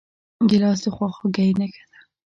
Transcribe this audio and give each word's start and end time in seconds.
ګیلاس 0.49 0.79
د 0.83 0.85
خواخوږۍ 0.95 1.49
نښه 1.59 1.83
ده. 1.91 1.99